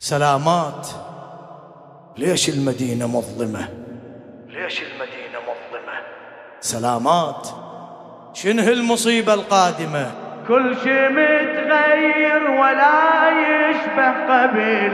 [0.00, 0.88] سلامات.
[2.16, 3.68] ليش المدينة مظلمة؟
[4.48, 6.00] ليش المدينة مظلمة؟
[6.60, 7.48] سلامات.
[8.34, 10.10] شنه المصيبة القادمة؟
[10.48, 13.28] كل شي متغير ولا
[13.70, 14.92] يشبه قبل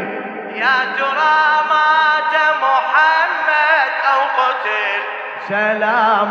[0.56, 1.36] يا ترى
[1.70, 5.02] مات محمد أو قتل
[5.48, 6.24] سلامات.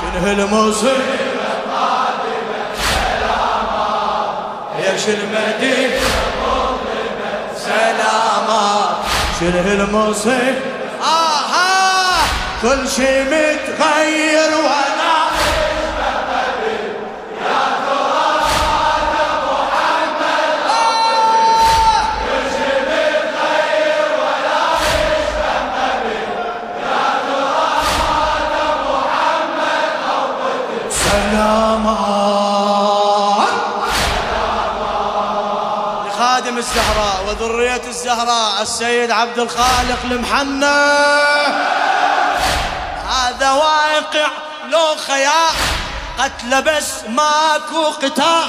[0.00, 1.31] شنه المصيبة
[4.92, 6.00] ليش المدينة
[7.56, 8.96] سلامات
[9.40, 10.54] شنه المصير
[11.02, 12.18] آها.
[12.62, 14.91] كل شي متغير وأنا
[38.12, 40.66] الزهراء السيد عبد الخالق المحنى
[43.08, 44.28] هذا واقع
[44.70, 45.54] لو خيال
[46.18, 48.48] قتل بس ماكو قتال.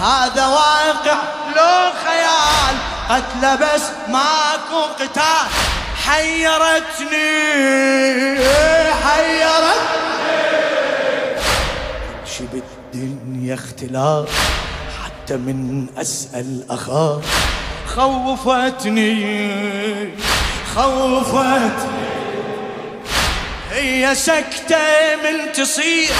[0.00, 1.16] هذا واقع
[1.56, 2.76] لو خيال
[3.08, 5.46] قتل بس ماكو قتال.
[6.06, 7.32] حيرتني
[9.04, 10.32] حيرتني.
[12.26, 14.28] شي بالدنيا اختلاف
[15.04, 17.24] حتى من أسأل أخاف
[17.96, 19.18] خوفتني
[20.74, 22.02] خوفتني.
[23.72, 26.10] هي سكتة من تصير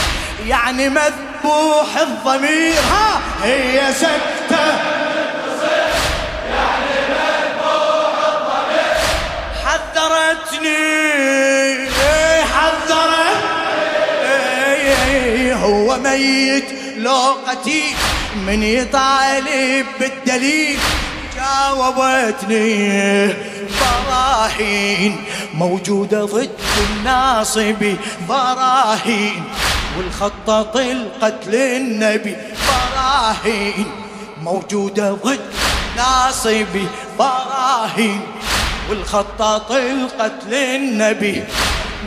[0.47, 2.75] يعني مذبوح الضمير.
[2.93, 4.67] ها هي سكتة.
[6.51, 8.97] يعني مذبوح الضمير
[9.65, 10.83] حذرتني.
[12.55, 13.15] حذرتني
[15.55, 17.97] هو ميت لو قتيل
[18.47, 20.79] من يطالب بالدليل.
[21.63, 23.35] جاوبتني
[23.81, 25.25] براهين
[25.55, 26.51] موجودة ضد
[26.91, 27.97] الناصب
[28.29, 29.45] براهين
[29.99, 32.37] والخطة القتل النبي
[32.69, 33.87] براهين
[34.43, 35.41] موجودة ضد
[35.97, 36.77] ناصب
[37.19, 38.21] براهين
[38.91, 41.45] والخطة القتل النبي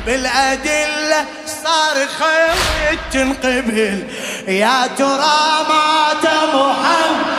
[0.06, 1.26] بالأدلة
[1.64, 4.08] صار خير تنقبل.
[4.48, 7.35] يا ترى مات محمد؟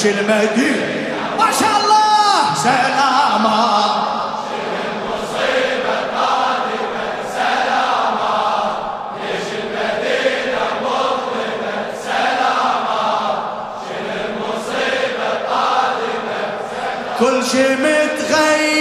[0.00, 2.54] ليش المدينة ما شاء الله.
[2.62, 4.10] سلامات
[17.18, 18.79] كل شي متغير.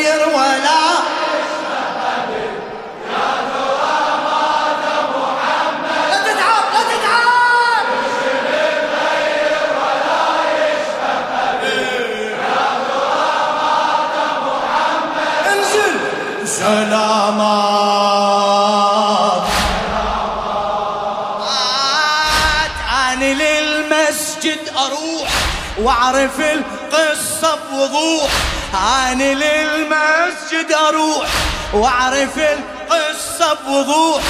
[24.40, 25.30] للمسجد أروح
[25.78, 28.30] وأعرف القصة بوضوح.
[28.74, 31.28] أنا للمسجد أروح
[31.74, 34.24] وأعرف القصة بوضوح.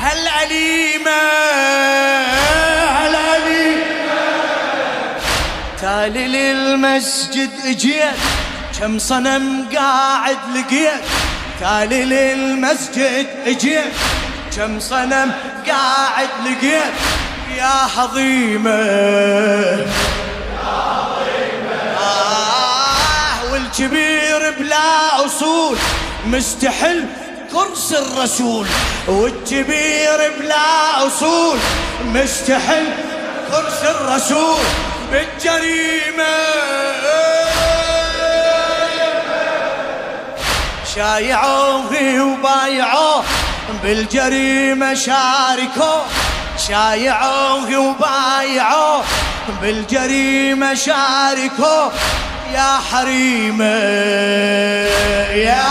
[0.00, 1.20] هل أليمة؟
[2.88, 3.90] هل أليمة؟
[5.80, 8.20] تالي للمسجد إجيت
[8.80, 11.04] كم صنم قاعد لقيت.
[11.60, 13.92] تالي للمسجد إجيت
[14.56, 15.32] كم صنم
[15.66, 16.92] قاعد لقيت.
[17.60, 18.70] يا هضيمة
[22.00, 25.76] آه والكبير بلا أصول
[26.26, 27.04] مستحل
[27.52, 28.66] كرسي الرسول.
[29.08, 31.58] والكبير بلا أصول
[32.04, 32.86] مستحل
[33.50, 34.64] كرسي الرسول.
[35.12, 36.36] بالجريمة.
[40.94, 43.24] شايعوه وبايعوه
[43.82, 46.06] بالجريمة شاركوه.
[46.68, 49.04] شايعوه وبايعوه
[49.62, 51.92] بالجريمة شاركوه
[52.54, 53.64] يا حريمة
[55.34, 55.64] يا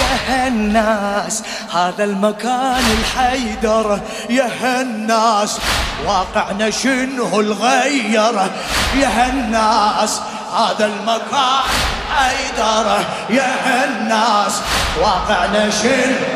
[0.00, 1.42] يا هالناس
[1.74, 4.00] هذا المكان الحيدر.
[4.30, 5.58] يا هالناس
[6.06, 8.34] واقعنا شنو الغير؟
[8.94, 10.20] يا هالناس
[10.56, 11.62] هذا المكان
[12.16, 12.98] حيدر.
[13.30, 14.60] يا هالناس
[15.00, 16.35] واقعنا شنو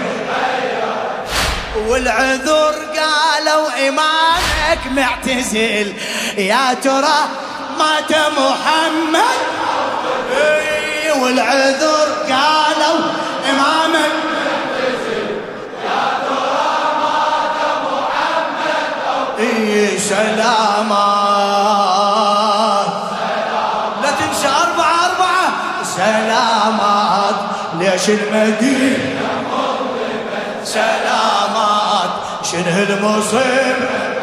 [1.76, 4.40] والعذر قالوا إمامه
[4.70, 5.93] بعدك معتزل.
[6.38, 7.19] يا ترى
[7.78, 9.40] مات محمد؟
[11.22, 13.00] والعذر قالوا
[13.50, 14.11] إمامك
[19.38, 21.00] اي سلامات
[24.02, 25.52] لا تنسى أربعة أربعة.
[25.84, 27.34] سلامات
[27.78, 29.20] ليش المدينة
[30.64, 31.19] سلامات
[32.50, 34.19] شنه المصيبة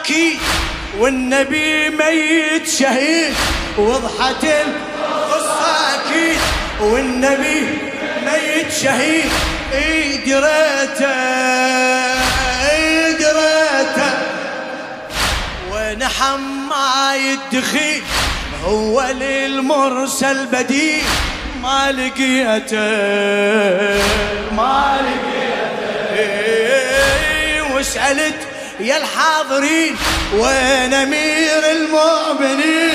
[0.00, 0.38] أكيد
[0.98, 3.34] والنبي ميت شهيد
[3.78, 6.38] وضحت القصة أكيد
[6.80, 7.66] والنبي
[8.24, 9.30] ميت شهيد.
[9.74, 11.14] اي دريته
[12.70, 14.10] اي دريته
[15.72, 18.02] ونحم ما يدخيل
[18.64, 21.02] هو للمرسل بديل.
[21.62, 22.78] ما لقيته
[24.56, 25.38] ما لقيته.
[26.18, 28.47] إيه، وسألت
[28.80, 29.96] يا الحاضرين
[30.34, 32.94] وين أمير المؤمنين؟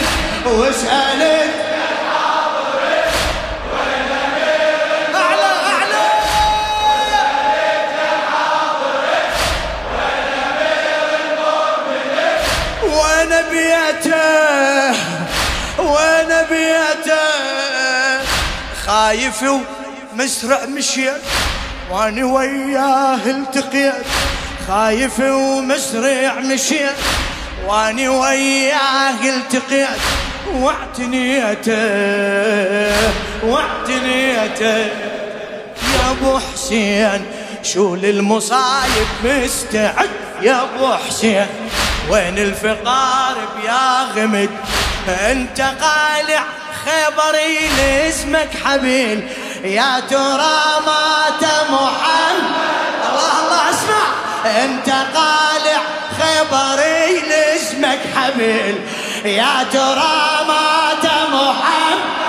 [16.50, 17.34] بيته
[18.86, 19.44] خايف
[20.14, 21.22] ومسرع مشيت
[21.92, 23.94] وأنا وياه التقيت.
[24.68, 26.96] خايف ومسرع مشيت
[27.68, 29.88] واني وياه التقيت
[30.54, 31.74] واعتنيته
[33.44, 34.78] واعتنيته
[35.94, 37.26] يا أبو حسين
[37.64, 40.10] شو للمصايب مستعد؟
[40.42, 41.48] يا أبو حسين
[42.10, 44.50] وين الفقار بيا غمد
[45.08, 46.44] أنت قالع
[46.86, 49.28] خبري لاسمك حبيل
[49.64, 52.63] يا ترى مات محمد
[54.46, 55.82] انت قالع
[56.20, 58.76] خبري لاسمك حبيل
[59.26, 62.24] يا ترى مات محمد؟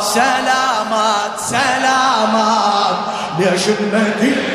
[0.00, 2.96] سلامات سلامات.
[3.38, 4.49] ليش المدينة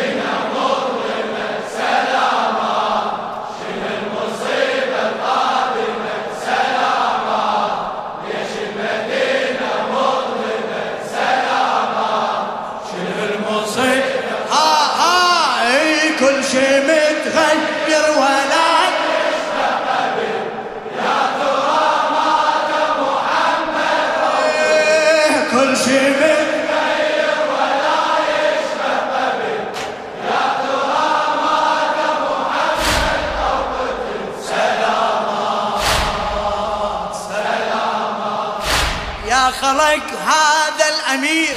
[41.16, 41.56] الأمير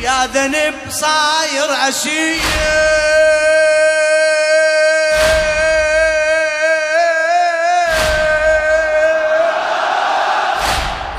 [0.00, 2.40] يا ذنب صاير أسير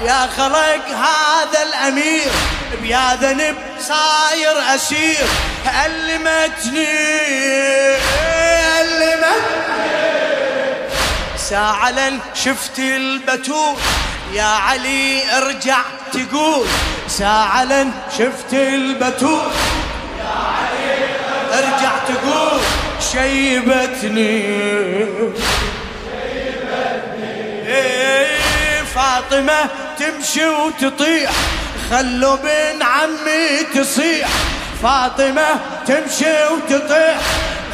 [0.01, 2.31] يا خلق هذا الأمير
[2.81, 5.25] بيا ذنب صاير أسير
[5.65, 6.87] علمتني
[8.77, 9.61] علمتني
[11.37, 13.75] ساعة شفت البتول
[14.33, 15.81] يا علي ارجع
[16.13, 16.67] تقول.
[17.17, 19.51] ساعة لن شفت البتول.
[20.19, 21.05] يا علي
[21.53, 22.59] أرجع تقول
[23.11, 24.41] شيبتني.
[27.67, 31.31] إيه، فاطمة تمشي وتطيح.
[31.89, 34.29] خلوا بن عمي تصيح.
[34.83, 35.49] فاطمة
[35.87, 37.17] تمشي وتطيح.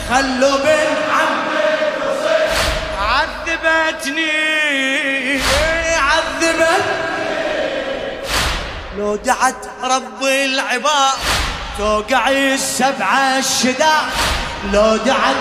[0.10, 1.68] خلوا بن عمي
[3.00, 4.32] عذبتني.
[5.98, 7.17] عذبتني.
[8.98, 11.18] لو دعت رب العباد
[11.78, 14.06] توقع السبعة الشداد
[14.74, 15.36] لو دعت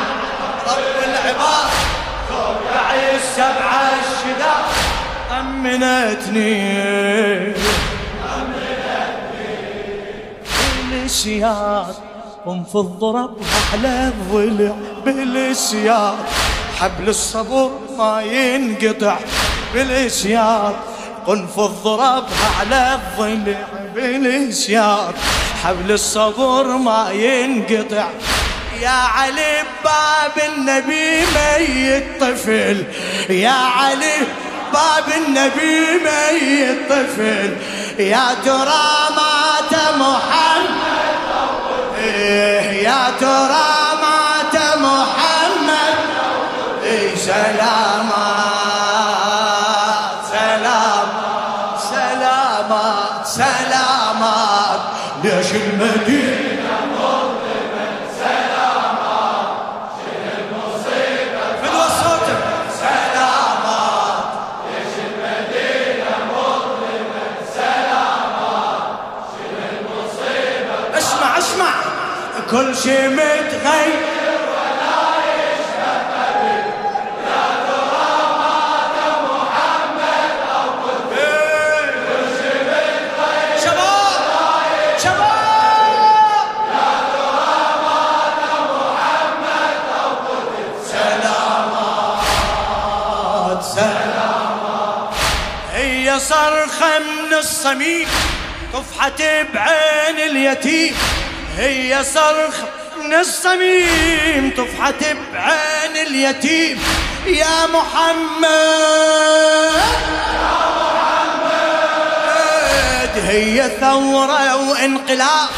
[0.67, 1.71] رب العباد
[2.29, 4.65] توقع السبعة الشداد
[5.41, 6.57] أمنتني.
[10.91, 11.95] بالسياد
[12.47, 13.37] قم في الضرب
[13.73, 14.75] على الضلع.
[15.05, 16.19] بالسياد
[16.81, 19.19] حبل الصبر ما ينقطع.
[19.75, 20.75] بالاشياط
[21.27, 25.15] قنفذ ضربها على الضلع بالاشياط
[25.65, 28.09] حبل الصبر ما ينقطع.
[28.81, 32.85] يا علي باب النبي ميت طفل.
[33.31, 34.17] يا علي
[34.73, 37.57] باب النبي ميت طفل.
[37.99, 40.77] يا ترى مات محمد.
[42.83, 43.69] يا ترى
[44.03, 45.95] مات محمد.
[46.85, 47.17] إيه
[54.17, 54.81] سلامات
[55.25, 56.57] ليش المدينة؟
[61.63, 62.41] فدوى صوتك؟
[62.81, 64.25] سلامات.
[70.99, 71.71] اسمع اسمع.
[72.51, 74.06] كل شي متغير.
[96.19, 98.09] صرخة من الصميم
[98.73, 99.23] طفحت
[99.55, 100.95] بعين اليتيم.
[101.57, 102.69] هي صرخة
[103.05, 106.83] من الصميم طفحت بعين اليتيم.
[107.27, 108.47] يا محمد
[113.27, 115.49] هي ثورة وانقلاب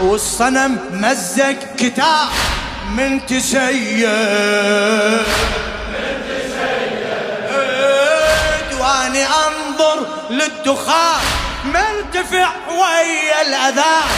[0.00, 2.28] والصنم مزق كتاب.
[2.96, 4.08] من تسيد
[8.80, 9.61] واني انظر
[10.32, 11.20] للدخان.
[11.64, 14.10] مرتفع ويا الأذان.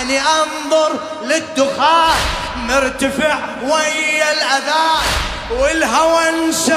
[0.00, 2.16] اني أنظر للدخان.
[2.56, 5.06] مرتفع ويا الأذان.
[5.50, 6.74] والهوى انسد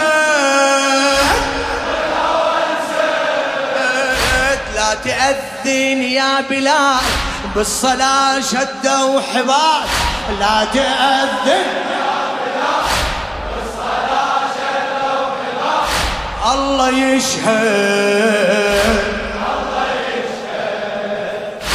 [4.76, 7.06] لا تأذن يا بلال.
[7.56, 9.88] بالصلاة شدوا حبال
[10.40, 11.66] لا تأذن.
[16.54, 18.38] الله يشهد.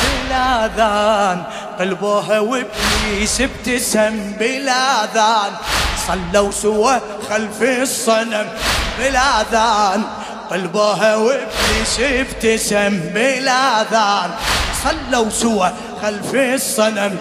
[0.03, 1.43] بلا ذان
[1.79, 5.53] قلبوها وابليس ابتسم بلا ذان
[6.09, 6.99] صلوا سوا
[7.31, 8.49] خلف الصنم.
[8.99, 10.03] بلا ذان
[10.51, 14.31] قلبوها وابليس ابتسم بلا ذان
[14.85, 15.69] صلوا سوا
[16.03, 17.19] خلف الصنم.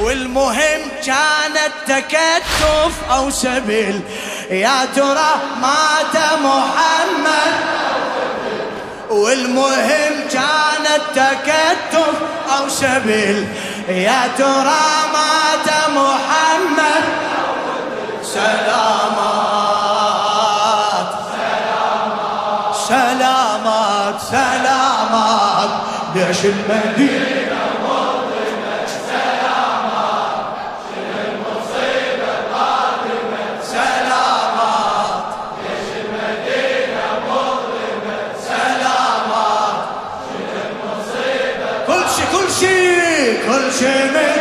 [0.00, 4.00] والمهم كانت تكتف أو سبيل
[4.50, 7.54] يا ترى مات محمد؟
[9.10, 12.14] والمهم كانت تكتف
[12.58, 13.48] أو سبيل
[13.88, 14.80] يا ترى
[15.12, 17.04] مات محمد؟
[18.22, 19.48] سلامات.
[22.88, 25.70] سلامات سلامات.
[26.14, 27.37] ليش المدينة
[43.78, 44.37] شي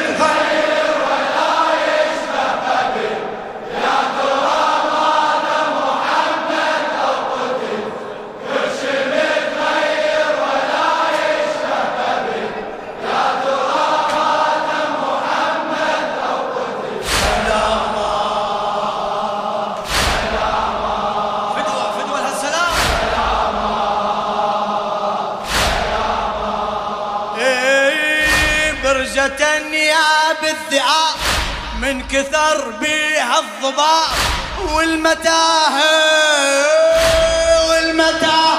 [33.71, 35.91] بيها الضباب والمتاهة
[37.69, 38.57] والمتاهة.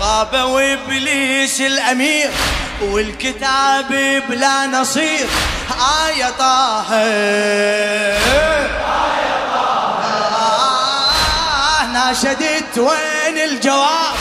[0.00, 2.30] غاب وابليس الأمير
[2.80, 3.88] والكتاب
[4.28, 5.26] بلا نصير
[6.06, 6.94] آية طه
[11.72, 14.14] آه ناشدت وين الجواب؟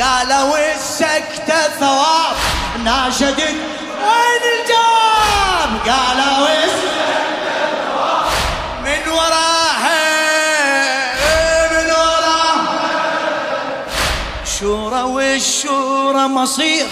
[0.00, 2.36] قالوا السكتة ثواب.
[2.84, 3.56] ناشدت
[4.00, 6.95] وين الجواب؟ قالوا السكتة
[9.16, 10.02] وراها
[11.72, 12.78] من وراها.
[14.58, 16.86] شورى والشورى مصير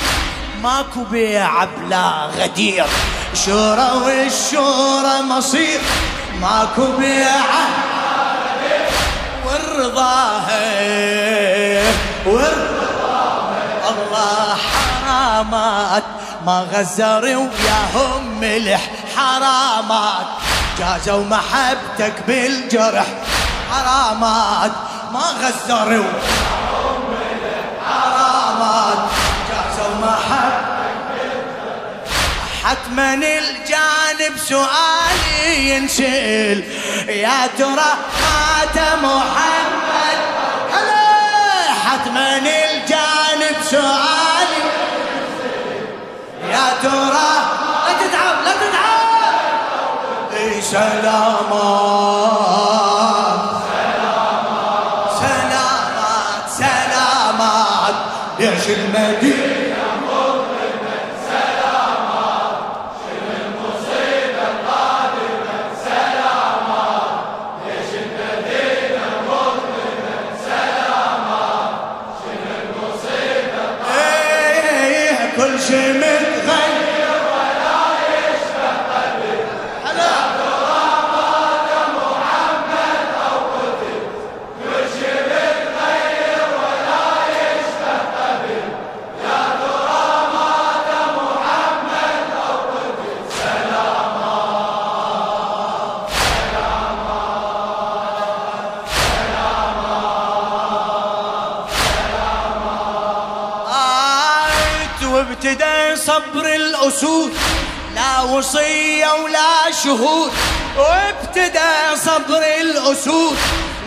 [0.62, 2.86] ماكو بيع بلا غدير.
[3.46, 5.80] شورى والشورى مصير
[6.40, 7.44] ماكو بيع
[9.46, 10.64] والرضاها
[12.26, 13.52] والرضا
[13.90, 16.04] الله حرامات
[16.46, 18.82] ما غزروا وياهم ملح
[19.16, 20.26] حرامات.
[20.78, 23.06] جازوا محبتك بالجرح.
[23.72, 24.72] حرامات
[25.12, 26.12] ما غزروا.
[27.88, 28.98] حرامات
[29.50, 30.74] جازوا ما حد
[32.64, 36.64] حتما الجانب سؤالي ينسل
[37.08, 37.90] يا ترى
[38.22, 40.18] مات محمد؟
[41.86, 44.64] حتما الجانب سؤالي
[46.50, 47.32] يا ترى
[47.86, 48.94] لا تتعب لا تتعب
[50.76, 52.53] اي
[106.94, 107.32] الأسود
[107.94, 110.32] لا وصية ولا شهود.
[110.76, 113.36] وابتدى صبر الأسود.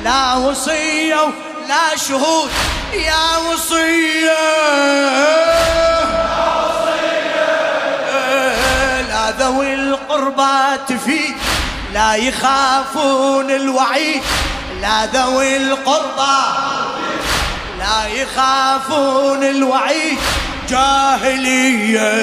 [0.03, 2.49] لا وصية ولا شهود.
[2.93, 4.37] يا وصية
[9.09, 11.35] لا ذوي القربى تفيد.
[11.93, 14.23] لا يخافون الوعيد.
[14.81, 16.37] لا ذوي القربى
[17.79, 20.17] لا يخافون الوعيد.
[20.69, 22.13] جاهلية.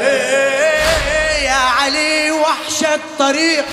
[0.00, 3.64] إيه يا علي وحش الطريق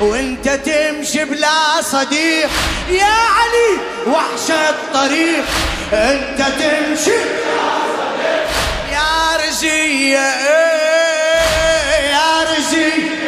[0.00, 2.50] وانت تمشي بلا صديق.
[2.88, 3.70] يا علي
[4.06, 5.44] وحش الطريق
[5.92, 8.48] انت تمشي بلا صديق.
[8.92, 13.18] يا رزية إيه يا رزية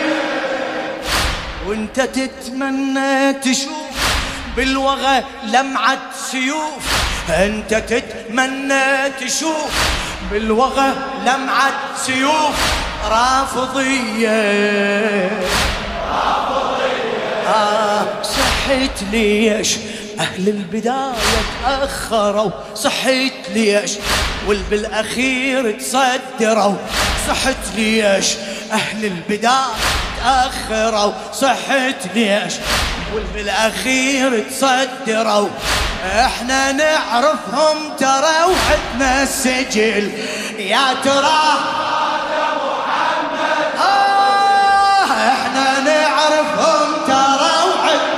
[1.66, 3.92] وانت تتمنى تشوف
[4.56, 5.98] بالوغى لمعة
[6.30, 7.01] سيوف.
[7.30, 9.72] أنت تتمنى تشوف
[10.30, 10.92] بالوغى
[11.26, 11.72] لمعة
[12.06, 12.82] سيوف.
[13.10, 14.30] رافضية.
[17.48, 19.76] آه صحيت ليش
[20.20, 21.12] أهل البداية
[21.64, 22.50] تأخروا.
[22.74, 23.92] صحيت ليش
[24.46, 26.76] والبالأخير تصدروا.
[27.28, 28.26] صحت ليش
[28.72, 29.74] أهل البداية
[30.24, 31.12] تأخروا.
[31.32, 32.54] صحت ليش
[33.14, 35.48] والبالأخير تصدروا.
[36.02, 40.12] إحنا نعرفهم ترى وحدنا السجل.
[40.58, 41.42] يا ترى
[43.78, 48.12] آه إحنا نعرفهم ترى وحدنا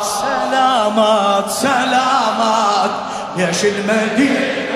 [0.00, 1.50] سلامات.
[1.50, 2.90] سلامات.
[3.36, 4.73] يا شو المدينة.